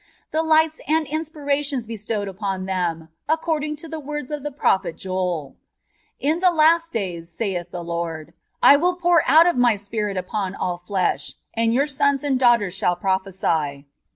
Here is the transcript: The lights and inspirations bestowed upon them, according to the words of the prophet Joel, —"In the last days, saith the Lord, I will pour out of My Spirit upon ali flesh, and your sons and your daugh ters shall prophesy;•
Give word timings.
The 0.31 0.41
lights 0.41 0.81
and 0.87 1.05
inspirations 1.05 1.85
bestowed 1.85 2.27
upon 2.27 2.65
them, 2.65 3.09
according 3.29 3.75
to 3.75 3.87
the 3.87 3.99
words 3.99 4.31
of 4.31 4.41
the 4.41 4.49
prophet 4.49 4.97
Joel, 4.97 5.57
—"In 6.29 6.39
the 6.39 6.49
last 6.49 6.91
days, 6.91 7.29
saith 7.31 7.69
the 7.69 7.83
Lord, 7.83 8.33
I 8.63 8.77
will 8.77 8.95
pour 8.95 9.21
out 9.27 9.45
of 9.45 9.57
My 9.57 9.75
Spirit 9.75 10.17
upon 10.17 10.55
ali 10.55 10.79
flesh, 10.83 11.35
and 11.53 11.71
your 11.71 11.85
sons 11.85 12.23
and 12.23 12.41
your 12.41 12.49
daugh 12.49 12.57
ters 12.57 12.73
shall 12.75 12.95
prophesy;• 12.95 13.45